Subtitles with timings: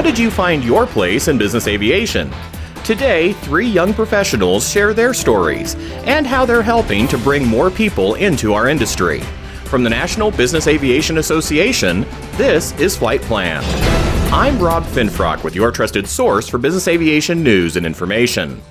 [0.00, 2.32] How did you find your place in business aviation?
[2.84, 5.74] Today, three young professionals share their stories
[6.06, 9.20] and how they're helping to bring more people into our industry.
[9.66, 12.06] From the National Business Aviation Association,
[12.38, 13.62] this is Flight Plan.
[14.32, 18.62] I'm Rob Finfrock with your trusted source for business aviation news and information.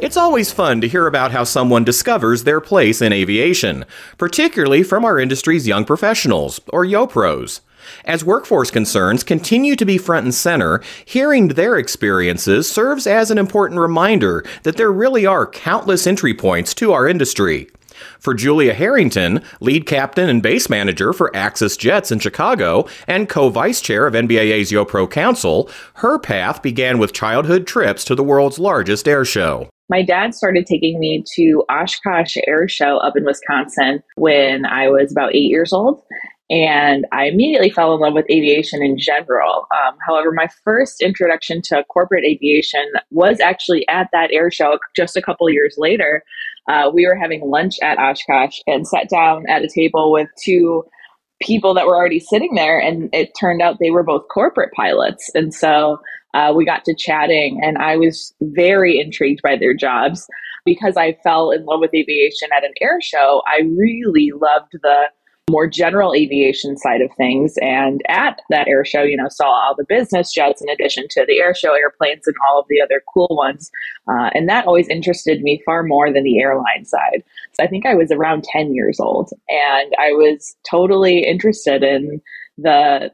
[0.00, 3.84] It's always fun to hear about how someone discovers their place in aviation,
[4.16, 7.60] particularly from our industry's young professionals, or YoPros.
[8.04, 13.38] As workforce concerns continue to be front and center, hearing their experiences serves as an
[13.38, 17.68] important reminder that there really are countless entry points to our industry.
[18.18, 23.48] For Julia Harrington, lead captain and base manager for Axis Jets in Chicago and co
[23.48, 28.58] vice chair of NBAA's YoPro Council, her path began with childhood trips to the world's
[28.58, 29.68] largest air show.
[29.90, 35.10] My dad started taking me to Oshkosh Air Show up in Wisconsin when I was
[35.10, 36.02] about eight years old
[36.50, 39.66] and I immediately fell in love with aviation in general.
[39.70, 45.16] Um, however, my first introduction to corporate aviation was actually at that air show just
[45.16, 46.22] a couple years later.
[46.68, 50.84] Uh, we were having lunch at Oshkosh and sat down at a table with two
[51.40, 55.30] people that were already sitting there, and it turned out they were both corporate pilots.
[55.34, 55.98] And so
[56.34, 60.26] uh, we got to chatting, and I was very intrigued by their jobs.
[60.64, 65.04] Because I fell in love with aviation at an air show, I really loved the
[65.48, 67.54] more general aviation side of things.
[67.60, 71.24] And at that air show, you know, saw all the business jets in addition to
[71.26, 73.70] the air show airplanes and all of the other cool ones.
[74.08, 77.22] Uh, and that always interested me far more than the airline side.
[77.52, 82.20] So I think I was around 10 years old and I was totally interested in
[82.56, 83.10] the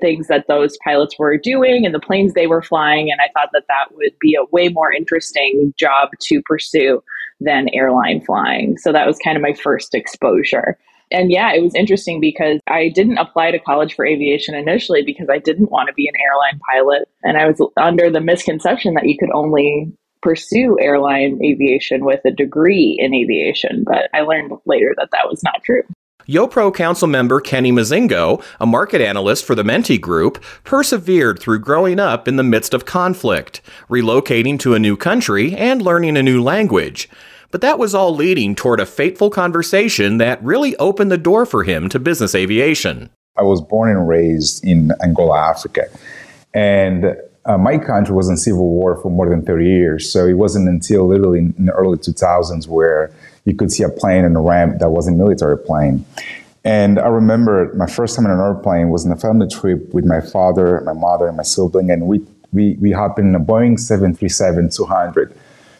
[0.00, 3.10] things that those pilots were doing and the planes they were flying.
[3.10, 7.02] And I thought that that would be a way more interesting job to pursue
[7.40, 8.76] than airline flying.
[8.78, 10.76] So that was kind of my first exposure
[11.12, 15.28] and yeah, it was interesting because I didn't apply to college for aviation initially because
[15.30, 17.08] I didn't want to be an airline pilot.
[17.22, 22.30] And I was under the misconception that you could only pursue airline aviation with a
[22.30, 23.84] degree in aviation.
[23.84, 25.82] But I learned later that that was not true.
[26.28, 31.98] YoPro Council member Kenny Mazingo, a market analyst for the Mente Group, persevered through growing
[31.98, 36.40] up in the midst of conflict, relocating to a new country, and learning a new
[36.40, 37.08] language.
[37.52, 41.64] But that was all leading toward a fateful conversation that really opened the door for
[41.64, 43.10] him to business aviation.
[43.36, 45.88] I was born and raised in Angola, Africa.
[46.54, 47.14] And
[47.44, 50.10] uh, my country was in civil war for more than 30 years.
[50.10, 53.12] So it wasn't until literally in the early 2000s where
[53.44, 56.06] you could see a plane and a ramp that was a military plane.
[56.64, 60.06] And I remember my first time in an airplane was on a family trip with
[60.06, 61.90] my father, my mother, and my sibling.
[61.90, 65.36] And we, we, we hopped in a Boeing 737 200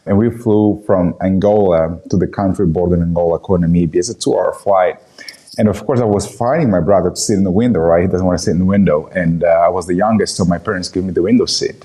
[0.06, 3.96] and we flew from Angola to the country bordering Angola called Namibia.
[3.96, 4.98] It's a two hour flight.
[5.58, 8.02] And of course, I was fighting my brother to sit in the window, right?
[8.02, 9.08] He doesn't want to sit in the window.
[9.14, 11.84] And uh, I was the youngest, so my parents gave me the window seat.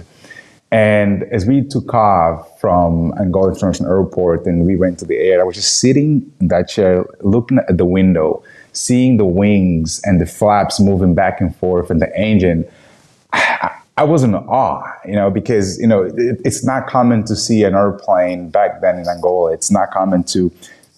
[0.72, 5.40] And as we took off from Angola International Airport and we went to the air,
[5.40, 10.20] I was just sitting in that chair, looking at the window, seeing the wings and
[10.20, 12.66] the flaps moving back and forth and the engine.
[13.98, 17.64] I was in awe, you know, because, you know, it, it's not common to see
[17.64, 19.54] an airplane back then in Angola.
[19.54, 20.52] It's not common to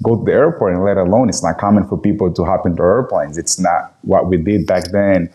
[0.03, 2.83] go to the airport and let alone it's not common for people to hop into
[2.83, 3.37] airplanes.
[3.37, 5.29] It's not what we did back then.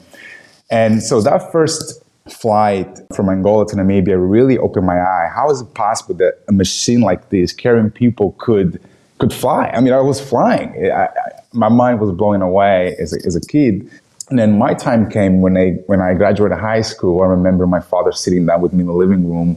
[0.70, 5.30] And so that first flight from Angola to Namibia really opened my eye.
[5.34, 8.80] How is it possible that a machine like this carrying people could
[9.18, 9.68] could fly?
[9.68, 10.90] I mean, I was flying.
[10.92, 11.08] I, I,
[11.52, 13.88] my mind was blowing away as a, as a kid.
[14.34, 17.22] And then my time came when I when I graduated high school.
[17.22, 19.56] I remember my father sitting down with me in the living room,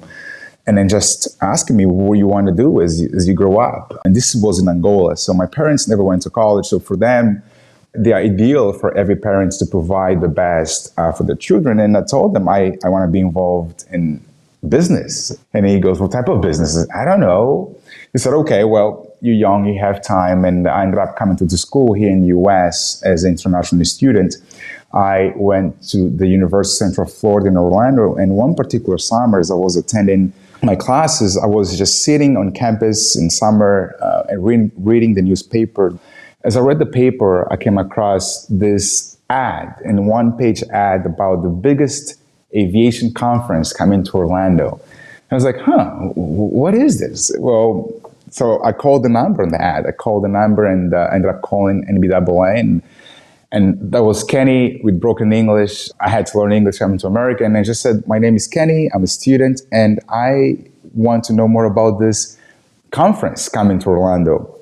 [0.68, 3.58] and then just asking me what you want to do as you, as you grow
[3.58, 4.00] up.
[4.06, 6.68] And this was in Angola, so my parents never went to college.
[6.68, 7.42] So for them,
[7.96, 11.80] the ideal for every parent to provide the best uh, for their children.
[11.80, 14.24] And I told them I I want to be involved in
[14.70, 15.36] business.
[15.56, 17.76] And he goes, "What type of business?" I don't know.
[18.14, 21.46] He said, "Okay, well." You're young, you have time, and I ended up coming to
[21.46, 24.36] the school here in the US as an international student.
[24.94, 29.52] I went to the University of Central Florida in Orlando, and one particular summer, as
[29.52, 30.34] I was attending
[30.64, 35.22] my classes, I was just sitting on campus in summer uh, and re- reading the
[35.22, 35.98] newspaper.
[36.44, 41.44] As I read the paper, I came across this ad, and one page ad about
[41.44, 42.16] the biggest
[42.56, 44.80] aviation conference coming to Orlando.
[45.30, 47.32] I was like, huh, what is this?
[47.38, 47.92] Well,
[48.38, 49.88] so I called the number in the ad.
[49.88, 52.84] I called the number and uh, ended up calling NBAA and
[53.52, 55.90] and that was Kenny with broken English.
[56.02, 57.46] I had to learn English coming to America.
[57.46, 58.90] And I just said, My name is Kenny.
[58.94, 60.58] I'm a student and I
[60.94, 62.38] want to know more about this
[62.92, 64.54] conference coming to Orlando.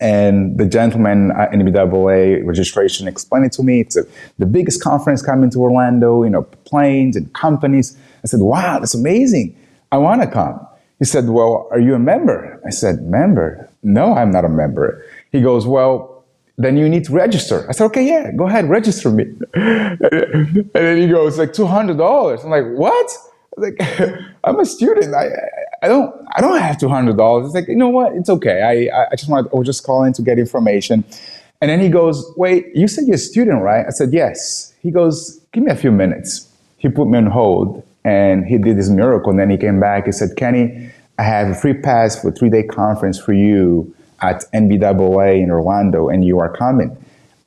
[0.00, 3.80] And the gentleman at NBAA registration explained it to me.
[3.80, 4.02] It's a,
[4.38, 7.96] the biggest conference coming to Orlando, you know, planes and companies.
[8.22, 9.56] I said, wow, that's amazing.
[9.92, 10.66] I want to come.
[10.98, 12.60] He said, well, are you a member?
[12.66, 13.68] I said, member?
[13.82, 15.04] No, I'm not a member.
[15.32, 16.24] He goes, well,
[16.56, 17.66] then you need to register.
[17.68, 19.24] I said, okay, yeah, go ahead, register me.
[19.54, 22.44] and then he goes, like $200.
[22.44, 23.10] I'm like, what?
[23.56, 23.78] like
[24.44, 25.14] I'm a student.
[25.14, 25.30] I
[25.82, 27.46] I don't I don't have two hundred dollars.
[27.46, 28.14] It's like you know what?
[28.14, 28.90] It's okay.
[28.90, 31.04] I I just want I was just calling to get information.
[31.60, 33.86] And then he goes, wait, you said you're a student, right?
[33.86, 34.74] I said yes.
[34.80, 36.50] He goes, give me a few minutes.
[36.76, 39.30] He put me on hold and he did this miracle.
[39.30, 40.06] And then he came back.
[40.06, 44.44] He said, Kenny, I have a free pass for three day conference for you at
[44.52, 46.96] NBAA in Orlando, and you are coming.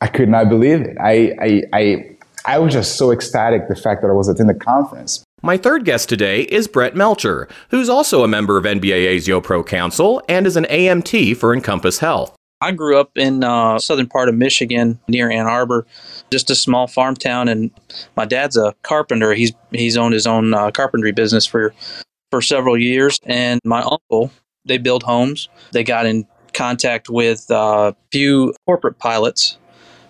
[0.01, 0.97] I could not believe it.
[0.99, 2.09] I I I,
[2.45, 5.23] I was just so ecstatic the fact that I was attending the conference.
[5.43, 10.21] My third guest today is Brett Melcher, who's also a member of NBAA's YoPro Council
[10.27, 12.36] and is an AMT for Encompass Health.
[12.61, 15.85] I grew up in uh, southern part of Michigan near Ann Arbor,
[16.31, 17.71] just a small farm town, and
[18.15, 19.33] my dad's a carpenter.
[19.33, 21.73] He's he's owned his own uh, carpentry business for
[22.31, 24.31] for several years, and my uncle
[24.65, 25.49] they build homes.
[25.71, 29.57] They got in contact with a uh, few corporate pilots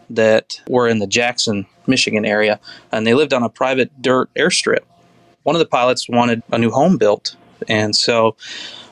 [0.10, 2.60] that were in the Jackson, Michigan area,
[2.92, 4.86] and they lived on a private dirt airstrip
[5.48, 7.38] one of the pilots wanted a new home built.
[7.70, 8.36] And so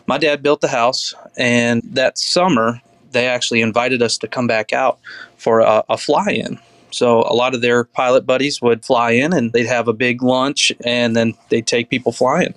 [0.07, 1.13] my dad built the house.
[1.38, 2.81] And that summer,
[3.16, 5.00] they actually invited us to come back out
[5.38, 6.60] for a, a fly in.
[6.92, 10.22] So a lot of their pilot buddies would fly in and they'd have a big
[10.22, 12.54] lunch and then they'd take people flying.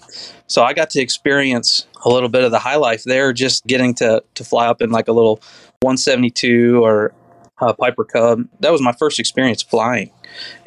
[0.46, 3.94] So I got to experience a little bit of the high life there, just getting
[3.94, 5.36] to, to fly up in like a little
[5.80, 7.12] 172 or
[7.60, 8.46] a Piper Cub.
[8.60, 10.12] That was my first experience flying.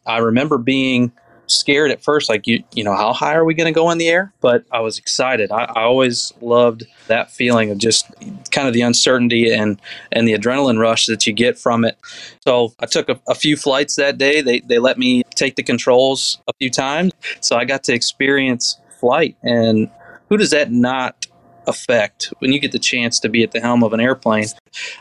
[0.05, 1.11] I remember being
[1.51, 3.97] scared at first, like you, you know, how high are we going to go in
[3.97, 4.33] the air?
[4.41, 5.51] But I was excited.
[5.51, 8.09] I, I, always loved that feeling of just
[8.51, 9.79] kind of the uncertainty and
[10.11, 11.97] and the adrenaline rush that you get from it.
[12.41, 14.41] So I took a, a few flights that day.
[14.41, 17.11] They they let me take the controls a few times,
[17.41, 19.35] so I got to experience flight.
[19.43, 19.89] And
[20.29, 21.25] who does that not
[21.67, 24.45] affect when you get the chance to be at the helm of an airplane?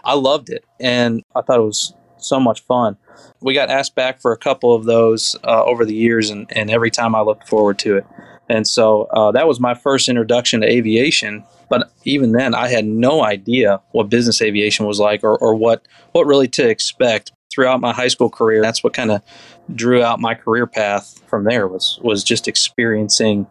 [0.04, 1.94] I loved it, and I thought it was
[2.24, 2.96] so much fun
[3.40, 6.70] we got asked back for a couple of those uh, over the years, and, and
[6.70, 8.06] every time I looked forward to it.
[8.48, 11.44] And so uh, that was my first introduction to aviation.
[11.68, 15.86] But even then, I had no idea what business aviation was like or, or what,
[16.12, 18.60] what really to expect throughout my high school career.
[18.60, 19.22] That's what kind of
[19.72, 23.46] drew out my career path from there was, was just experiencing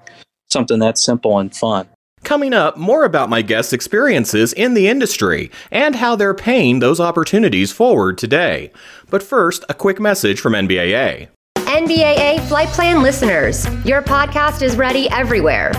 [0.49, 1.87] something that simple and fun.
[2.23, 6.99] Coming up, more about my guests' experiences in the industry and how they're paying those
[6.99, 8.71] opportunities forward today.
[9.09, 11.29] But first, a quick message from NBAA.
[11.55, 15.71] NBAA Flight Plan listeners, your podcast is ready everywhere.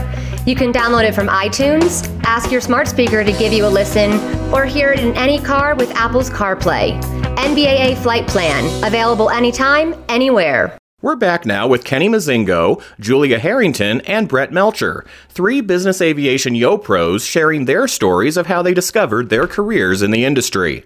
[0.47, 4.13] You can download it from iTunes, ask your smart speaker to give you a listen,
[4.53, 7.01] or hear it in any car with Apple's CarPlay.
[7.37, 10.80] NBAA Flight Plan, available anytime, anywhere.
[11.03, 16.77] We're back now with Kenny Mazingo, Julia Harrington, and Brett Melcher, three business aviation yo
[16.77, 20.85] pros sharing their stories of how they discovered their careers in the industry.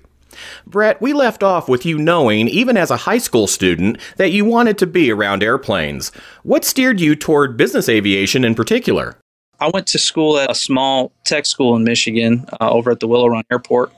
[0.69, 4.45] Brett, we left off with you knowing, even as a high school student, that you
[4.45, 6.13] wanted to be around airplanes.
[6.45, 9.17] What steered you toward business aviation in particular?
[9.59, 13.09] I went to school at a small tech school in Michigan uh, over at the
[13.09, 13.93] Willow Run Airport.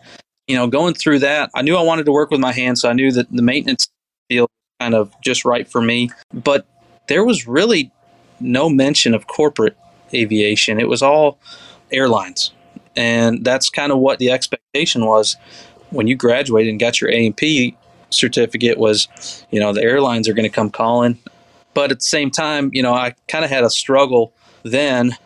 [0.48, 2.88] You know, going through that, I knew I wanted to work with my hands, so
[2.88, 3.90] I knew that the maintenance
[4.30, 4.49] field
[4.80, 6.11] kind of just right for me.
[6.33, 6.66] But
[7.09, 7.90] there was really
[8.40, 9.76] no mention of corporate
[10.12, 10.80] aviation.
[10.80, 11.38] It was all
[11.92, 12.52] airlines.
[12.97, 15.37] And that's kind of what the expectation was
[15.90, 17.76] when you graduated and got your A&P
[18.11, 19.09] certificate was,
[19.50, 21.18] you know, the airlines are going to come calling.
[21.75, 25.16] But at the same time, you know, I kind of had a struggle then.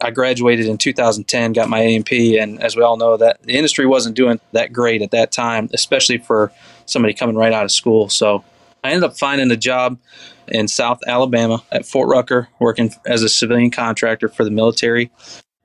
[0.00, 3.86] I graduated in 2010, got my A&P, and as we all know, that the industry
[3.86, 6.52] wasn't doing that great at that time, especially for
[6.84, 8.10] somebody coming right out of school.
[8.10, 8.44] So
[8.86, 9.98] I ended up finding a job
[10.46, 15.10] in South Alabama at Fort Rucker, working as a civilian contractor for the military.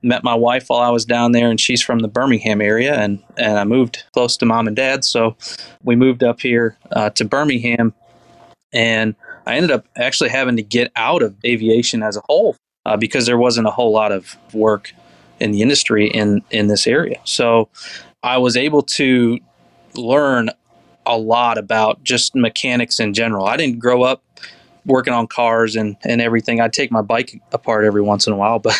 [0.02, 3.22] Met my wife while I was down there, and she's from the Birmingham area, and,
[3.36, 5.04] and I moved close to mom and dad.
[5.04, 5.36] So
[5.84, 7.94] we moved up here uh, to Birmingham,
[8.72, 9.14] and
[9.46, 13.26] I ended up actually having to get out of aviation as a whole uh, because
[13.26, 14.92] there wasn't a whole lot of work
[15.38, 17.20] in the industry in, in this area.
[17.22, 17.68] So
[18.24, 19.38] I was able to
[19.94, 20.50] learn
[21.06, 23.46] a lot about just mechanics in general.
[23.46, 24.22] I didn't grow up
[24.84, 26.60] working on cars and, and everything.
[26.60, 28.78] I'd take my bike apart every once in a while, but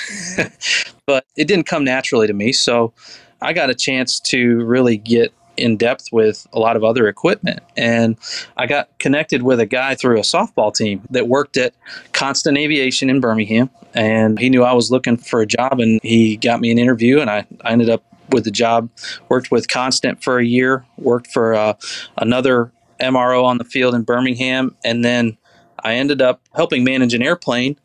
[1.07, 2.52] but it didn't come naturally to me.
[2.52, 2.93] So
[3.41, 7.61] I got a chance to really get in depth with a lot of other equipment.
[7.76, 8.17] And
[8.57, 11.75] I got connected with a guy through a softball team that worked at
[12.12, 13.71] Constant Aviation in Birmingham.
[13.95, 17.21] And he knew I was looking for a job and he got me an interview
[17.21, 18.90] and I, I ended up with the job.
[19.28, 20.84] Worked with Constant for a year.
[20.98, 21.74] Worked for uh,
[22.18, 25.36] another MRO on the field in Birmingham, and then
[25.84, 27.76] I ended up helping manage an airplane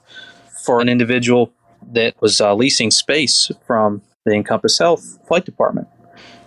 [0.64, 1.52] for an individual
[1.94, 5.88] that was uh, leasing space from the Encompass Health Flight Department.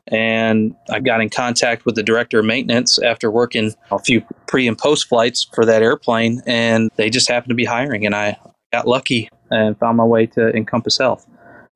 [0.09, 4.67] And I got in contact with the director of maintenance after working a few pre
[4.67, 8.05] and post flights for that airplane, and they just happened to be hiring.
[8.07, 8.37] And I
[8.73, 11.27] got lucky and found my way to Encompass Health.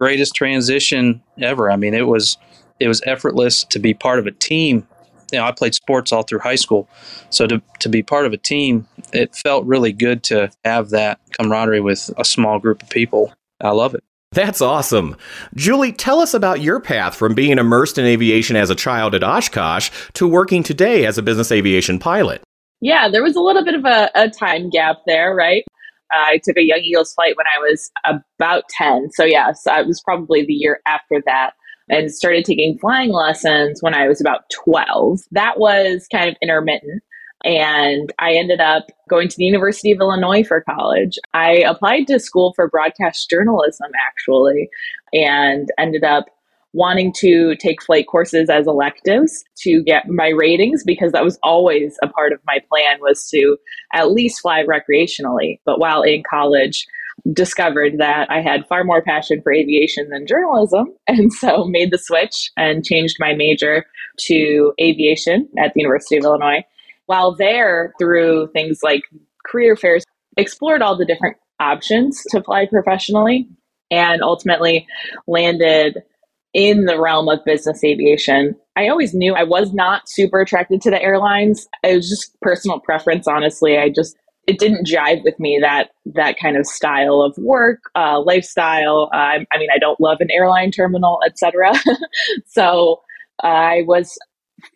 [0.00, 1.70] Greatest transition ever.
[1.70, 2.36] I mean, it was
[2.80, 4.86] it was effortless to be part of a team.
[5.32, 6.88] You know, I played sports all through high school,
[7.30, 11.20] so to to be part of a team, it felt really good to have that
[11.38, 13.32] camaraderie with a small group of people.
[13.60, 14.04] I love it.
[14.32, 15.16] That's awesome.
[15.54, 19.22] Julie, tell us about your path from being immersed in aviation as a child at
[19.22, 22.42] Oshkosh to working today as a business aviation pilot.
[22.80, 25.64] Yeah, there was a little bit of a, a time gap there, right?
[26.14, 29.10] I took a Young Eagles flight when I was about 10.
[29.12, 31.52] So, yes, I was probably the year after that
[31.88, 35.20] and started taking flying lessons when I was about 12.
[35.32, 37.02] That was kind of intermittent.
[37.44, 41.18] And I ended up going to the University of Illinois for college.
[41.34, 44.70] I applied to school for broadcast journalism, actually,
[45.12, 46.24] and ended up
[46.74, 51.96] wanting to take flight courses as electives to get my ratings because that was always
[52.02, 53.56] a part of my plan was to
[53.94, 55.60] at least fly recreationally.
[55.64, 56.86] But while in college
[57.32, 61.96] discovered that i had far more passion for aviation than journalism and so made the
[61.96, 63.86] switch and changed my major
[64.18, 66.62] to aviation at the university of illinois.
[67.06, 69.02] While there through things like
[69.46, 70.04] career fairs
[70.36, 73.48] explored all the different options to fly professionally
[73.90, 74.86] and ultimately
[75.26, 76.02] landed
[76.54, 78.54] in the realm of business aviation.
[78.76, 81.66] I always knew I was not super attracted to the airlines.
[81.82, 83.76] It was just personal preference, honestly.
[83.76, 88.20] I just it didn't jive with me that that kind of style of work, uh,
[88.20, 89.10] lifestyle.
[89.12, 91.72] Uh, I mean, I don't love an airline terminal, etc.
[92.46, 93.00] so
[93.42, 94.16] I was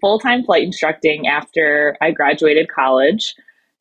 [0.01, 3.35] full time flight instructing after I graduated college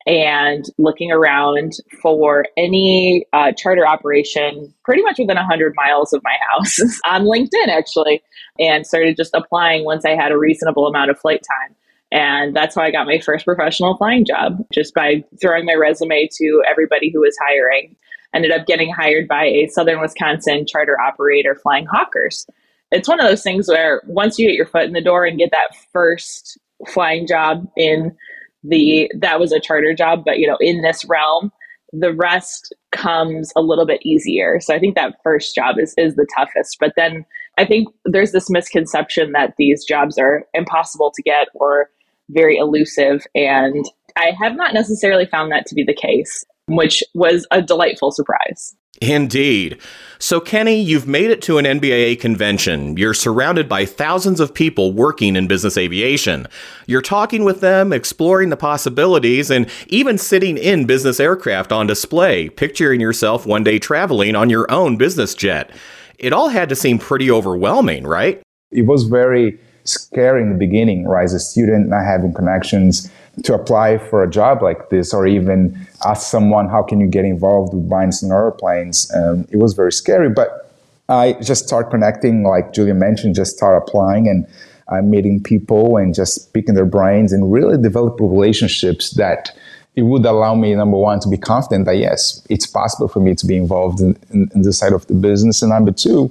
[0.08, 6.34] and looking around for any uh, charter operation pretty much within 100 miles of my
[6.50, 8.22] house on LinkedIn, actually,
[8.58, 11.76] and started just applying once I had a reasonable amount of flight time.
[12.10, 16.26] And that's how I got my first professional flying job, just by throwing my resume
[16.38, 17.94] to everybody who was hiring.
[18.32, 22.46] Ended up getting hired by a Southern Wisconsin charter operator flying Hawkers.
[22.90, 25.38] It's one of those things where once you get your foot in the door and
[25.38, 28.16] get that first flying job in
[28.64, 31.52] the that was a charter job but you know in this realm
[31.92, 34.60] the rest comes a little bit easier.
[34.60, 36.76] So i think that first job is is the toughest.
[36.80, 37.24] But then
[37.56, 41.90] i think there's this misconception that these jobs are impossible to get or
[42.30, 43.26] very elusive.
[43.34, 43.84] And
[44.16, 48.76] i have not necessarily found that to be the case which was a delightful surprise
[49.00, 49.80] Indeed.
[50.18, 52.96] So, Kenny, you've made it to an NBAA convention.
[52.96, 56.48] You're surrounded by thousands of people working in business aviation.
[56.86, 62.48] You're talking with them, exploring the possibilities, and even sitting in business aircraft on display,
[62.48, 65.70] picturing yourself one day traveling on your own business jet.
[66.18, 68.42] It all had to seem pretty overwhelming, right?
[68.72, 71.24] It was very scary in the beginning, right?
[71.24, 73.10] As a student, not having connections
[73.44, 77.24] to apply for a job like this or even ask someone how can you get
[77.24, 80.70] involved with buying some airplanes um, it was very scary but
[81.08, 84.46] i just start connecting like julia mentioned just start applying and
[84.88, 89.50] uh, meeting people and just picking their brains and really develop relationships that
[89.96, 93.34] it would allow me number one to be confident that yes it's possible for me
[93.34, 96.30] to be involved in, in, in this side of the business and number two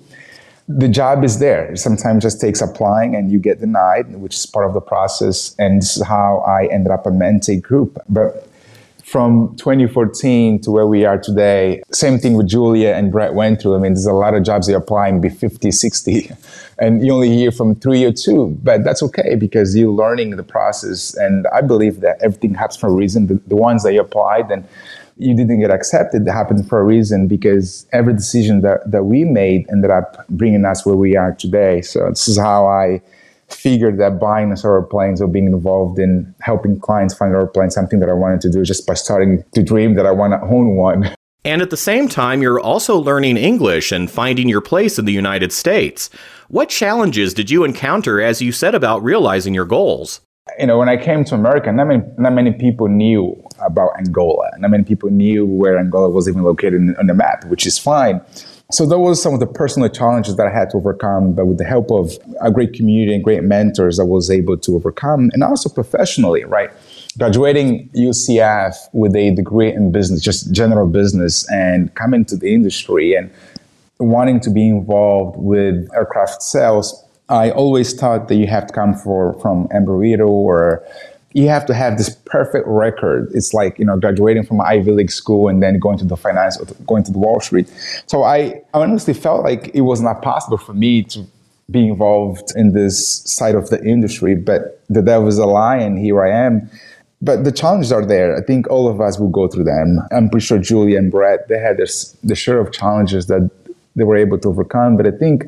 [0.68, 1.76] the job is there.
[1.76, 5.56] Sometimes just takes applying and you get denied, which is part of the process.
[5.58, 7.98] And this is how I ended up a Mente group.
[8.10, 8.48] But
[9.08, 13.76] from 2014 to where we are today, same thing with Julia and Brett went through.
[13.76, 16.32] I mean, there's a lot of jobs they apply and be 50, 60,
[16.80, 20.44] and you only hear from three or two, but that's okay because you're learning the
[20.44, 21.16] process.
[21.16, 23.28] And I believe that everything happens for a reason.
[23.28, 24.68] The, the ones that you applied and
[25.20, 29.66] you didn't get accepted happened for a reason because every decision that, that we made
[29.72, 31.82] ended up bringing us where we are today.
[31.82, 33.02] So this is how I
[33.50, 38.10] figured that buying a airplanes or being involved in helping clients find airplanes something that
[38.10, 41.14] I wanted to do just by starting to dream that I want to own one.
[41.46, 45.14] And at the same time, you're also learning English and finding your place in the
[45.14, 46.10] United States.
[46.50, 50.20] What challenges did you encounter as you set about realizing your goals?
[50.60, 54.50] You know, when I came to America, not many, not many people knew about Angola.
[54.58, 58.22] Not many people knew where Angola was even located on the map, which is fine.
[58.70, 61.58] So those were some of the personal challenges that I had to overcome, but with
[61.58, 62.12] the help of
[62.42, 66.70] a great community and great mentors, I was able to overcome, and also professionally, right?
[67.18, 73.14] Graduating UCF with a degree in business, just general business, and coming to the industry
[73.14, 73.32] and
[74.00, 78.94] wanting to be involved with aircraft sales I always thought that you have to come
[78.94, 80.84] for, from Embry-Riddle or
[81.34, 83.30] you have to have this perfect record.
[83.34, 86.58] It's like, you know, graduating from Ivy League school and then going to the finance,
[86.60, 87.70] or going to the Wall Street.
[88.08, 91.26] So I honestly felt like it was not possible for me to
[91.70, 96.00] be involved in this side of the industry, but the devil is a lie and
[96.00, 96.70] here I am.
[97.22, 98.38] But the challenges are there.
[98.38, 100.00] I think all of us will go through them.
[100.12, 101.78] I'm pretty sure Julia and Brett, they had
[102.24, 103.52] the share of challenges that
[103.96, 104.96] they were able to overcome.
[104.96, 105.44] But I think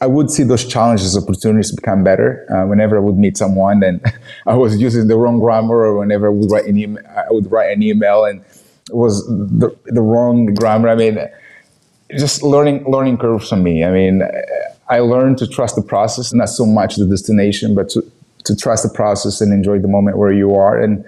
[0.00, 2.46] I would see those challenges opportunities become better.
[2.50, 4.00] Uh, whenever I would meet someone and
[4.46, 6.98] I was using the wrong grammar, or whenever I would write an
[7.30, 10.88] would write an email and it was the, the wrong grammar.
[10.88, 11.18] I mean,
[12.16, 13.84] just learning learning curves for me.
[13.84, 14.22] I mean,
[14.88, 18.02] I learned to trust the process, not so much the destination, but to
[18.44, 20.80] to trust the process and enjoy the moment where you are.
[20.80, 21.04] And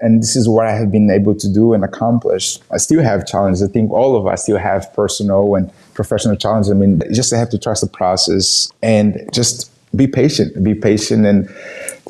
[0.00, 2.58] and this is what I have been able to do and accomplish.
[2.70, 3.62] I still have challenges.
[3.62, 6.70] I think all of us still have personal and professional challenges.
[6.70, 10.62] I mean, just have to trust the process and just be patient.
[10.62, 11.48] Be patient, and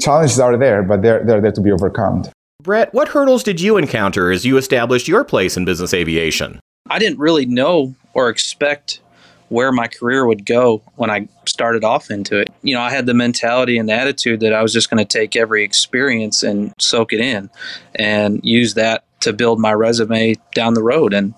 [0.01, 2.25] challenges are there, but they're they're there to be overcome.
[2.63, 6.59] Brett, what hurdles did you encounter as you established your place in business aviation?
[6.91, 9.01] I didn't really know or expect
[9.49, 12.49] where my career would go when I started off into it.
[12.63, 15.19] You know, I had the mentality and the attitude that I was just going to
[15.19, 17.49] take every experience and soak it in
[17.95, 21.15] and use that to build my resume down the road.
[21.15, 21.35] And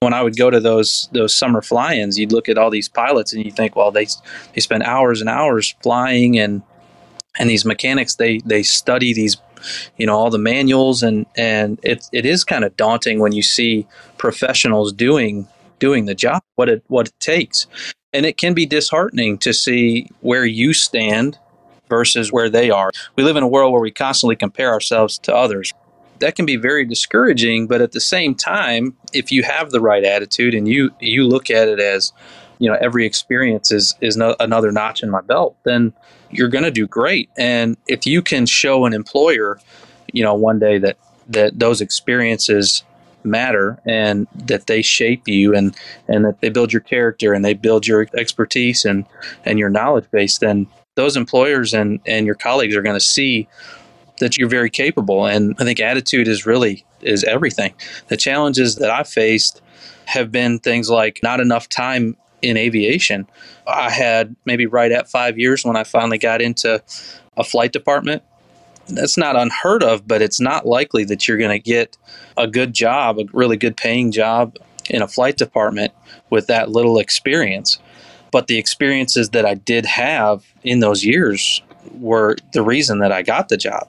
[0.00, 3.32] when I would go to those those summer fly-ins, you'd look at all these pilots
[3.32, 4.06] and you think, well, they
[4.54, 6.62] they spend hours and hours flying and
[7.38, 9.36] and these mechanics they they study these
[9.96, 13.42] you know all the manuals and and it it is kind of daunting when you
[13.42, 13.86] see
[14.18, 15.46] professionals doing
[15.82, 17.66] doing the job, what it what it takes.
[18.12, 21.38] And it can be disheartening to see where you stand
[21.88, 22.92] versus where they are.
[23.16, 25.74] We live in a world where we constantly compare ourselves to others.
[26.20, 30.04] That can be very discouraging, but at the same time, if you have the right
[30.04, 32.12] attitude and you you look at it as,
[32.60, 35.92] you know, every experience is is no, another notch in my belt, then
[36.30, 37.28] you're going to do great.
[37.36, 39.58] And if you can show an employer,
[40.12, 40.96] you know, one day that
[41.26, 42.84] that those experiences
[43.24, 45.74] matter and that they shape you and
[46.08, 49.04] and that they build your character and they build your expertise and
[49.44, 53.48] and your knowledge base then those employers and and your colleagues are going to see
[54.20, 55.26] that you're very capable.
[55.26, 57.74] And i think attitude is really is everything.
[58.08, 59.60] The challenges that i faced
[60.06, 63.26] have been things like not enough time in aviation.
[63.66, 66.82] I had maybe right at five years when i finally got into
[67.36, 68.22] a flight department
[68.96, 71.96] that's not unheard of, but it's not likely that you're going to get
[72.36, 74.56] a good job, a really good paying job
[74.90, 75.92] in a flight department
[76.30, 77.78] with that little experience.
[78.30, 81.62] But the experiences that I did have in those years
[81.94, 83.88] were the reason that I got the job.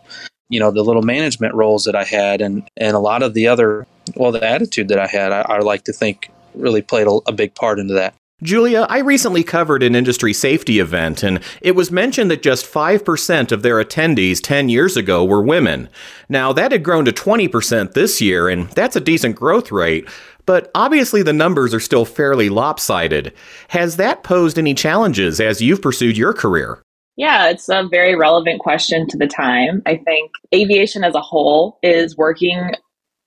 [0.50, 3.48] You know, the little management roles that I had and, and a lot of the
[3.48, 7.20] other, well, the attitude that I had, I, I like to think really played a,
[7.28, 8.14] a big part into that.
[8.44, 13.52] Julia, I recently covered an industry safety event, and it was mentioned that just 5%
[13.54, 15.88] of their attendees 10 years ago were women.
[16.28, 20.10] Now, that had grown to 20% this year, and that's a decent growth rate,
[20.46, 23.34] but obviously the numbers are still fairly lopsided.
[23.70, 26.84] Has that posed any challenges as you've pursued your career?
[27.16, 29.82] Yeah, it's a very relevant question to the time.
[29.86, 32.72] I think aviation as a whole is working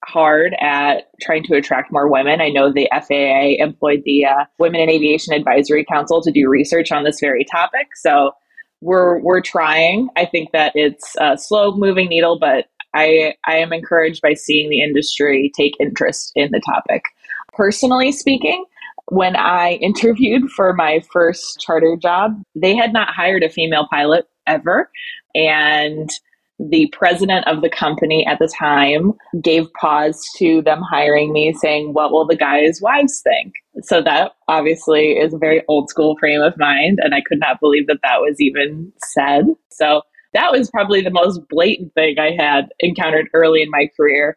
[0.06, 2.40] hard at trying to attract more women.
[2.40, 6.92] I know the FAA employed the uh, Women in Aviation Advisory Council to do research
[6.92, 7.88] on this very topic.
[7.96, 8.32] So
[8.80, 10.08] we're we're trying.
[10.16, 14.70] I think that it's a slow moving needle, but I I am encouraged by seeing
[14.70, 17.04] the industry take interest in the topic.
[17.52, 18.64] Personally speaking,
[19.08, 24.26] when I interviewed for my first charter job, they had not hired a female pilot
[24.46, 24.90] ever.
[25.34, 26.10] And
[26.58, 31.92] the president of the company at the time gave pause to them hiring me, saying,
[31.92, 33.54] What will the guys' wives think?
[33.82, 36.98] So that obviously is a very old school frame of mind.
[37.02, 39.46] And I could not believe that that was even said.
[39.70, 44.36] So that was probably the most blatant thing I had encountered early in my career.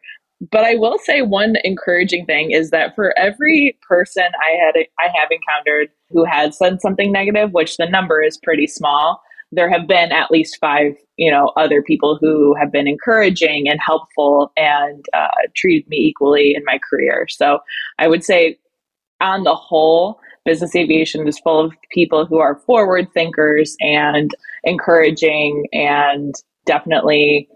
[0.50, 5.08] But I will say one encouraging thing is that for every person I had I
[5.14, 9.20] have encountered who had said something negative, which the number is pretty small,
[9.52, 13.80] there have been at least five, you know, other people who have been encouraging and
[13.84, 17.26] helpful and uh, treated me equally in my career.
[17.28, 17.58] So
[17.98, 18.58] I would say,
[19.20, 24.30] on the whole, business aviation is full of people who are forward thinkers and
[24.64, 26.34] encouraging and
[26.64, 27.48] definitely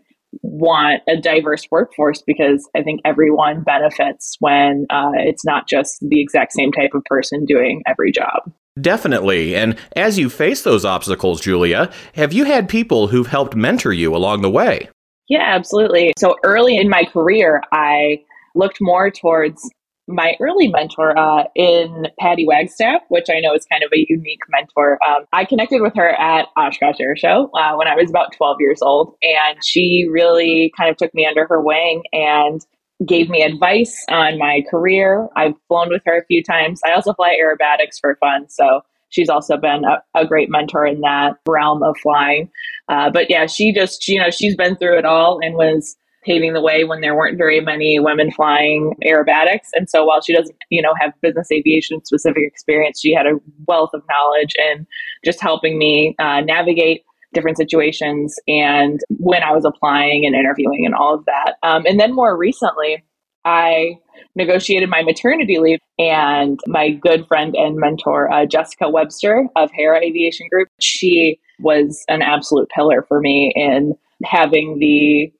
[0.42, 6.20] want a diverse workforce because I think everyone benefits when uh, it's not just the
[6.20, 8.52] exact same type of person doing every job.
[8.80, 9.54] Definitely.
[9.54, 14.14] And as you face those obstacles, Julia, have you had people who've helped mentor you
[14.16, 14.88] along the way?
[15.28, 16.12] Yeah, absolutely.
[16.18, 19.62] So early in my career, I looked more towards
[20.06, 24.40] my early mentor uh, in Patty Wagstaff, which I know is kind of a unique
[24.50, 24.98] mentor.
[25.08, 28.56] Um, I connected with her at Oshkosh Air Show uh, when I was about 12
[28.60, 32.60] years old, and she really kind of took me under her wing and
[33.06, 35.28] gave me advice on my career.
[35.36, 36.80] I've flown with her a few times.
[36.86, 41.00] I also fly aerobatics for fun, so she's also been a, a great mentor in
[41.00, 42.50] that realm of flying.
[42.88, 46.54] Uh, but yeah, she just you know she's been through it all and was paving
[46.54, 49.68] the way when there weren't very many women flying aerobatics.
[49.74, 53.38] And so while she doesn't, you know, have business aviation specific experience, she had a
[53.68, 54.86] wealth of knowledge and
[55.24, 57.04] just helping me uh, navigate
[57.34, 61.54] different situations and when I was applying and interviewing and all of that.
[61.62, 63.04] Um, and then more recently,
[63.44, 63.98] I
[64.36, 70.00] negotiated my maternity leave, and my good friend and mentor, uh, Jessica Webster of Hera
[70.02, 73.94] Aviation Group, she was an absolute pillar for me in
[74.24, 75.32] having the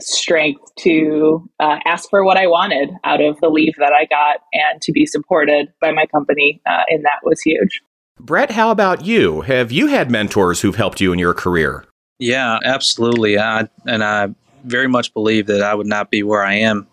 [0.00, 4.40] strength to uh, ask for what I wanted out of the leave that I got
[4.52, 6.60] and to be supported by my company.
[6.64, 7.82] Uh, and that was huge.
[8.20, 9.42] Brett, how about you?
[9.42, 11.84] Have you had mentors who've helped you in your career?
[12.18, 13.38] Yeah, absolutely.
[13.38, 16.86] I, and I very much believe that I would not be where I am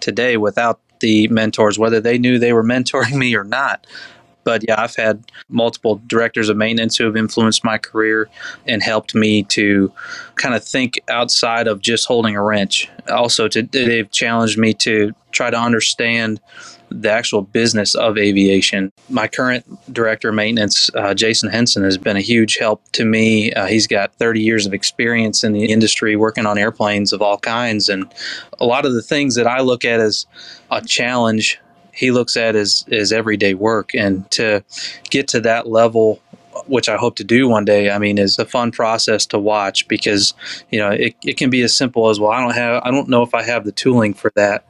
[0.00, 3.86] today without the mentors, whether they knew they were mentoring me or not.
[4.44, 8.28] But yeah, I've had multiple directors of maintenance who have influenced my career
[8.66, 9.92] and helped me to
[10.34, 12.90] kind of think outside of just holding a wrench.
[13.08, 16.40] Also, to, they've challenged me to try to understand
[16.92, 18.92] the actual business of aviation.
[19.08, 23.52] My current director of maintenance, uh, Jason Henson, has been a huge help to me.
[23.52, 27.38] Uh, he's got 30 years of experience in the industry working on airplanes of all
[27.38, 27.88] kinds.
[27.88, 28.12] And
[28.60, 30.26] a lot of the things that I look at as
[30.70, 31.60] a challenge
[31.92, 33.94] he looks at as, as everyday work.
[33.94, 34.64] And to
[35.10, 36.20] get to that level,
[36.66, 39.86] which I hope to do one day, I mean, is a fun process to watch
[39.88, 40.34] because,
[40.70, 43.08] you know, it, it can be as simple as, well, I don't have, I don't
[43.08, 44.64] know if I have the tooling for that.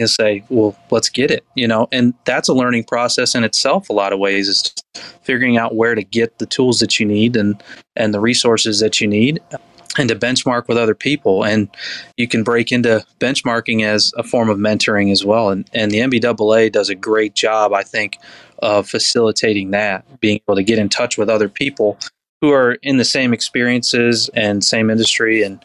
[0.00, 3.88] And say, well, let's get it, you know, and that's a learning process in itself.
[3.88, 4.74] A lot of ways is
[5.22, 7.62] figuring out where to get the tools that you need and
[7.94, 9.40] and the resources that you need
[9.98, 11.44] and to benchmark with other people.
[11.44, 11.68] And
[12.16, 15.50] you can break into benchmarking as a form of mentoring as well.
[15.50, 18.18] And, and the NBAA does a great job, I think,
[18.60, 21.98] of facilitating that, being able to get in touch with other people
[22.40, 25.42] who are in the same experiences and same industry.
[25.42, 25.64] And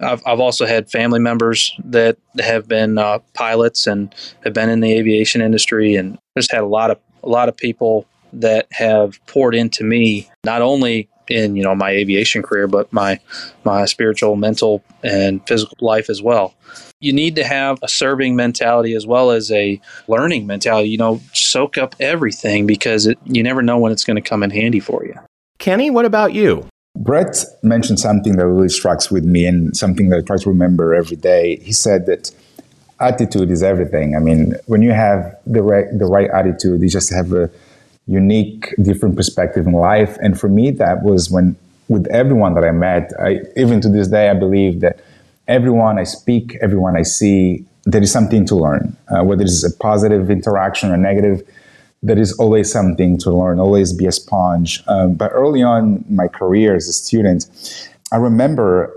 [0.00, 4.80] I've, I've also had family members that have been uh, pilots and have been in
[4.80, 9.24] the aviation industry, and just had a lot of a lot of people that have
[9.26, 13.18] poured into me not only in you know my aviation career, but my
[13.64, 16.54] my spiritual, mental, and physical life as well.
[17.00, 20.90] You need to have a serving mentality as well as a learning mentality.
[20.90, 24.42] You know, soak up everything because it, you never know when it's going to come
[24.42, 25.14] in handy for you.
[25.58, 26.66] Kenny, what about you?
[27.00, 30.94] Brett mentioned something that really strikes with me and something that I try to remember
[30.94, 31.56] every day.
[31.56, 32.30] He said that
[33.00, 34.14] attitude is everything.
[34.14, 37.50] I mean, when you have the right, the right attitude, you just have a
[38.06, 40.18] unique, different perspective in life.
[40.20, 41.56] And for me, that was when,
[41.88, 45.00] with everyone that I met, I, even to this day, I believe that
[45.48, 48.94] everyone I speak, everyone I see, there is something to learn.
[49.08, 51.48] Uh, whether it's a positive interaction or negative,
[52.02, 54.82] there is always something to learn, always be a sponge.
[54.88, 57.46] Um, but early on my career as a student,
[58.12, 58.94] I remember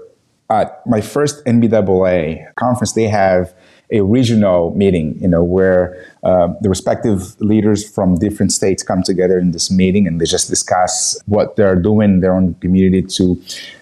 [0.50, 3.54] at my first NBAA conference, they have
[3.92, 9.38] a regional meeting, you know, where uh, the respective leaders from different states come together
[9.38, 13.40] in this meeting and they just discuss what they're doing in their own community to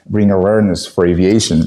[0.09, 1.65] bring awareness for aviation.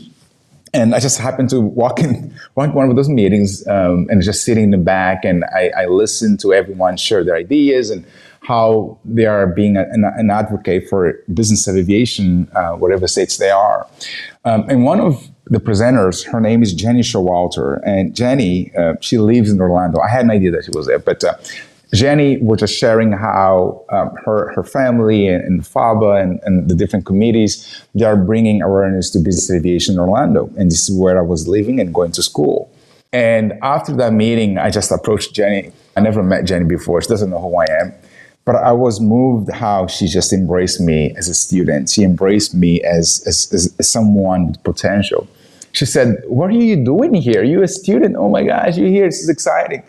[0.74, 4.64] And I just happened to walk in one of those meetings um, and just sitting
[4.64, 8.04] in the back, and I, I listened to everyone share their ideas and
[8.40, 13.86] how they are being an, an advocate for business aviation, uh, whatever states they are.
[14.44, 17.80] Um, and one of the presenters, her name is Jenny Showalter.
[17.86, 20.00] And Jenny, uh, she lives in Orlando.
[20.00, 21.36] I had an idea that she was there, but uh,
[21.94, 26.74] Jenny was just sharing how um, her, her family and, and FABA and, and, the
[26.74, 30.50] different committees, they are bringing awareness to business aviation in Orlando.
[30.58, 32.68] And this is where I was living and going to school.
[33.12, 35.70] And after that meeting, I just approached Jenny.
[35.96, 37.00] I never met Jenny before.
[37.00, 37.94] She doesn't know who I am.
[38.44, 41.88] But I was moved how she just embraced me as a student.
[41.88, 45.26] She embraced me as, as, as, someone with potential.
[45.72, 47.40] She said, What are you doing here?
[47.40, 48.16] Are you a student?
[48.16, 49.06] Oh my gosh, you're here.
[49.06, 49.82] This is exciting.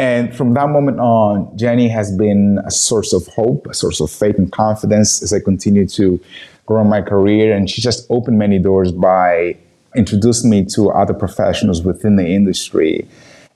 [0.00, 4.10] And from that moment on, Jenny has been a source of hope, a source of
[4.10, 6.18] faith and confidence as I continue to
[6.64, 7.54] grow my career.
[7.54, 9.58] And she just opened many doors by
[9.94, 13.06] introducing me to other professionals within the industry.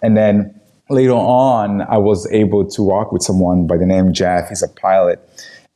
[0.03, 4.51] And then later on, I was able to walk with someone by the name Jeff.
[4.51, 5.27] He's a pilot.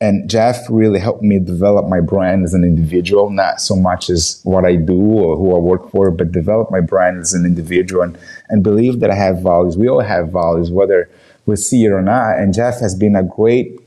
[0.01, 4.39] And Jeff really helped me develop my brand as an individual, not so much as
[4.45, 8.03] what I do or who I work for, but develop my brand as an individual
[8.03, 9.77] and, and believe that I have values.
[9.77, 11.09] We all have values, whether
[11.45, 12.39] we see it or not.
[12.39, 13.77] And Jeff has been a great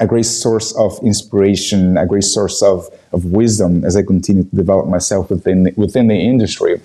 [0.00, 4.56] a great source of inspiration, a great source of, of wisdom as I continue to
[4.56, 6.80] develop myself within within the industry.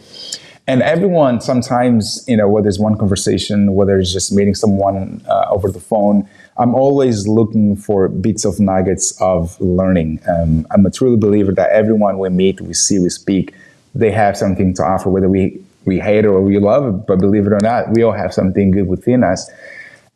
[0.67, 5.45] And everyone sometimes, you know, whether it's one conversation, whether it's just meeting someone uh,
[5.49, 6.27] over the phone,
[6.59, 10.19] I'm always looking for bits of nuggets of learning.
[10.27, 13.53] Um, I'm a truly believer that everyone we meet, we see, we speak,
[13.93, 17.45] they have something to offer, whether we, we hate or we love it, but believe
[17.45, 19.49] it or not, we all have something good within us.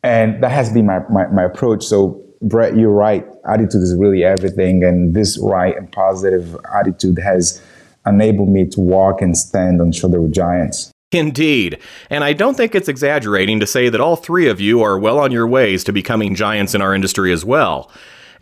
[0.02, 1.84] And that has been my, my, my approach.
[1.84, 3.24] So Brett, you're right.
[3.48, 4.82] Attitude is really everything.
[4.82, 7.62] And this right and positive attitude has
[8.04, 10.90] enabled me to walk and stand on shoulder with giants.
[11.12, 11.78] Indeed.
[12.10, 15.18] And I don't think it's exaggerating to say that all three of you are well
[15.18, 17.90] on your ways to becoming giants in our industry as well.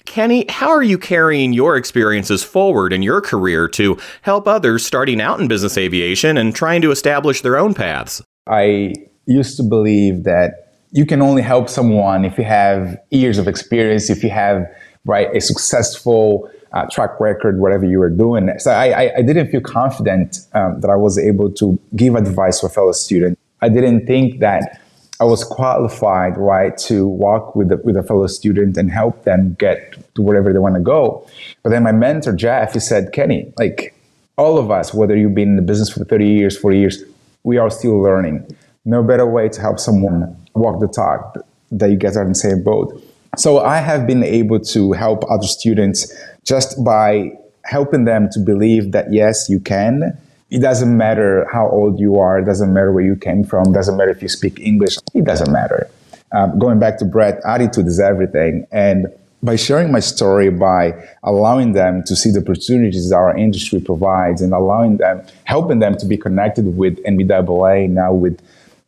[0.06, 5.20] Kenny, how are you carrying your experiences forward in your career to help others starting
[5.20, 8.22] out in business aviation and trying to establish their own paths?
[8.46, 8.94] I
[9.26, 14.10] used to believe that you can only help someone if you have years of experience,
[14.10, 14.66] if you have
[15.04, 18.50] right a successful uh, track record, whatever you were doing.
[18.58, 22.60] So I, I, I didn't feel confident um, that I was able to give advice
[22.60, 23.38] to a fellow student.
[23.60, 24.80] I didn't think that
[25.20, 29.54] I was qualified, right, to walk with a, with a fellow student and help them
[29.58, 31.26] get to wherever they want to go.
[31.62, 33.94] But then my mentor Jeff, he said, Kenny, like
[34.38, 37.02] all of us, whether you've been in the business for 30 years, 40 years,
[37.42, 38.56] we are still learning.
[38.86, 41.36] No better way to help someone walk the talk
[41.70, 43.02] that you guys are in the same boat.
[43.36, 46.12] So I have been able to help other students
[46.44, 47.32] just by
[47.64, 50.18] helping them to believe that yes, you can.
[50.50, 52.40] It doesn't matter how old you are.
[52.40, 53.72] It doesn't matter where you came from.
[53.72, 54.96] Doesn't matter if you speak English.
[55.14, 55.88] It doesn't matter.
[56.32, 58.66] Um, going back to Brett, attitude is everything.
[58.72, 59.06] And
[59.42, 64.52] by sharing my story, by allowing them to see the opportunities our industry provides and
[64.52, 68.40] allowing them, helping them to be connected with NBAA now with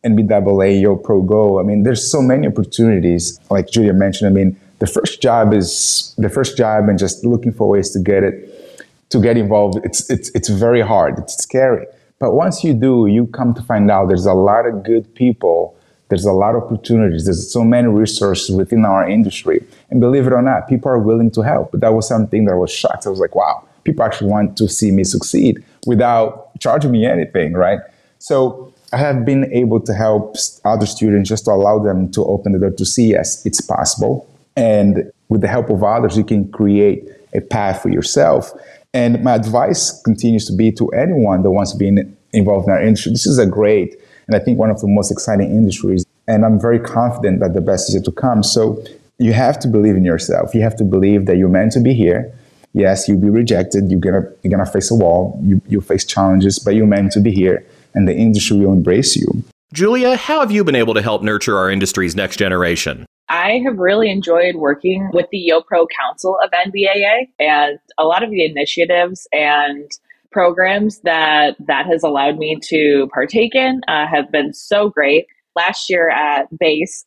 [0.05, 1.59] NBAA, Yo Pro Go.
[1.59, 3.39] I mean, there's so many opportunities.
[3.49, 7.53] Like Julia mentioned, I mean, the first job is the first job, and just looking
[7.53, 9.79] for ways to get it, to get involved.
[9.83, 11.17] It's it's it's very hard.
[11.19, 11.85] It's scary.
[12.19, 15.75] But once you do, you come to find out there's a lot of good people.
[16.09, 17.25] There's a lot of opportunities.
[17.25, 19.65] There's so many resources within our industry.
[19.89, 21.71] And believe it or not, people are willing to help.
[21.71, 23.07] But that was something that was shocked.
[23.07, 27.53] I was like, wow, people actually want to see me succeed without charging me anything,
[27.53, 27.79] right?
[28.19, 32.51] So I have been able to help other students just to allow them to open
[32.51, 34.29] the door to see, yes, it's possible.
[34.55, 38.51] And with the help of others, you can create a path for yourself.
[38.93, 42.73] And my advice continues to be to anyone that wants to be in, involved in
[42.73, 43.13] our industry.
[43.13, 46.05] This is a great, and I think one of the most exciting industries.
[46.27, 48.43] And I'm very confident that the best is yet to come.
[48.43, 48.83] So
[49.17, 50.53] you have to believe in yourself.
[50.53, 52.31] You have to believe that you're meant to be here.
[52.73, 53.89] Yes, you'll be rejected.
[53.89, 55.39] You're gonna you're gonna face a wall.
[55.43, 59.15] You you face challenges, but you're meant to be here and the industry will embrace
[59.15, 59.43] you.
[59.73, 63.05] Julia, how have you been able to help nurture our industry's next generation?
[63.29, 68.29] I have really enjoyed working with the YoPro Council of NBAA and a lot of
[68.29, 69.89] the initiatives and
[70.31, 75.25] programs that that has allowed me to partake in uh, have been so great.
[75.55, 77.05] Last year at BACE,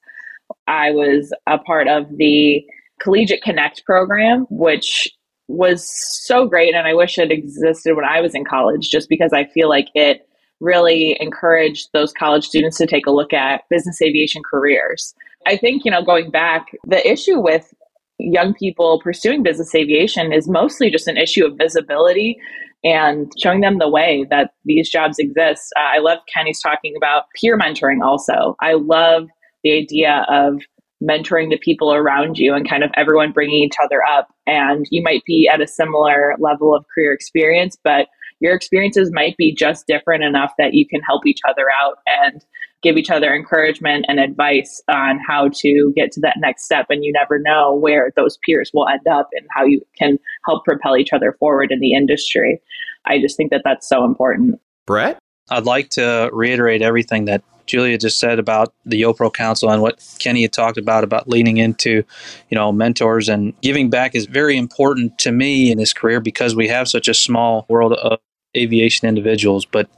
[0.67, 2.65] I was a part of the
[3.01, 5.09] Collegiate Connect program, which
[5.49, 5.89] was
[6.25, 6.75] so great.
[6.75, 9.89] And I wish it existed when I was in college, just because I feel like
[9.95, 10.27] it
[10.61, 15.15] really encourage those college students to take a look at business aviation careers.
[15.47, 17.73] I think, you know, going back, the issue with
[18.19, 22.39] young people pursuing business aviation is mostly just an issue of visibility
[22.83, 25.73] and showing them the way that these jobs exist.
[25.77, 28.57] Uh, I love Kenny's talking about peer mentoring also.
[28.61, 29.29] I love
[29.63, 30.63] the idea of
[31.03, 34.29] mentoring the people around you and kind of everyone bringing each other up.
[34.47, 38.09] And you might be at a similar level of career experience, but
[38.41, 42.45] your experiences might be just different enough that you can help each other out and
[42.83, 46.87] give each other encouragement and advice on how to get to that next step.
[46.91, 50.65] And you never know where those peers will end up and how you can help
[50.65, 52.61] propel each other forward in the industry.
[53.05, 54.61] I just think that that's so important.
[54.87, 55.19] Brett?
[55.49, 60.03] I'd like to reiterate everything that Julia just said about the YoPro Council and what
[60.19, 62.05] Kenny had talked about about leaning into,
[62.49, 66.55] you know, mentors and giving back is very important to me in this career because
[66.55, 68.19] we have such a small world of
[68.57, 69.67] aviation individuals.
[69.67, 69.89] But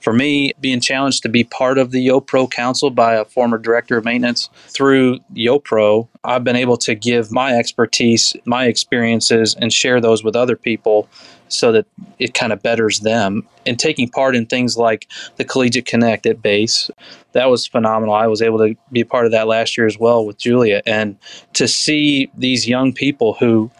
[0.00, 3.96] for me, being challenged to be part of the YoPro Council by a former director
[3.96, 10.00] of maintenance through YoPro, I've been able to give my expertise, my experiences, and share
[10.00, 11.08] those with other people
[11.48, 11.86] so that
[12.18, 13.46] it kind of betters them.
[13.66, 16.90] And taking part in things like the Collegiate Connect at BACE,
[17.32, 18.14] that was phenomenal.
[18.14, 20.82] I was able to be a part of that last year as well with Julia.
[20.86, 21.16] And
[21.54, 23.70] to see these young people who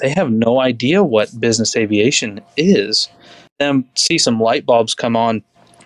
[0.00, 3.08] they have no idea what business aviation is.
[3.58, 5.42] Them see some light bulbs come on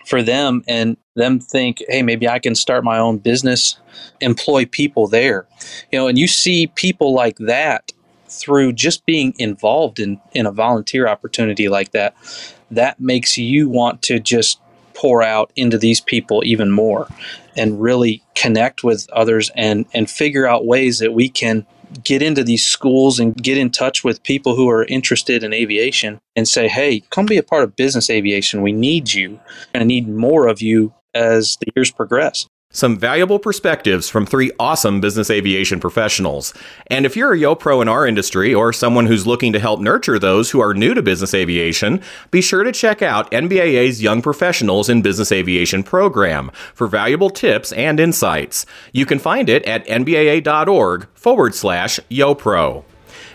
[0.07, 3.79] for them and them think, hey, maybe I can start my own business,
[4.21, 5.47] employ people there.
[5.91, 7.93] You know, and you see people like that
[8.33, 12.15] through just being involved in, in a volunteer opportunity like that,
[12.71, 14.61] that makes you want to just
[14.95, 17.07] pour out into these people even more
[17.57, 21.67] and really connect with others and, and figure out ways that we can
[22.05, 26.19] get into these schools and get in touch with people who are interested in aviation
[26.37, 28.63] and say, hey, come be a part of business aviation.
[28.63, 29.39] We need you
[29.75, 32.47] and I need more of you as the years progress.
[32.75, 36.55] Some valuable perspectives from three awesome business aviation professionals.
[36.87, 40.19] And if you're a YoPro in our industry or someone who's looking to help nurture
[40.19, 44.89] those who are new to business aviation, be sure to check out NBAA's Young Professionals
[44.89, 48.65] in Business Aviation program for valuable tips and insights.
[48.91, 52.85] You can find it at nbaa.org forward slash YoPro.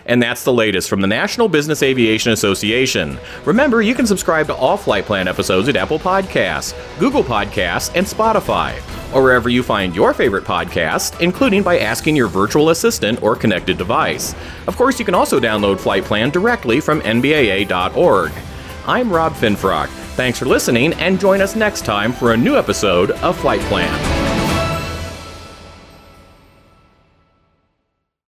[0.08, 3.18] And that's the latest from the National Business Aviation Association.
[3.44, 8.06] Remember, you can subscribe to all Flight Plan episodes at Apple Podcasts, Google Podcasts, and
[8.06, 8.74] Spotify,
[9.14, 13.76] or wherever you find your favorite podcast, including by asking your virtual assistant or connected
[13.76, 14.34] device.
[14.66, 18.32] Of course, you can also download Flight Plan directly from NBAA.org.
[18.86, 19.88] I'm Rob Finfrock.
[20.16, 24.27] Thanks for listening, and join us next time for a new episode of Flight Plan.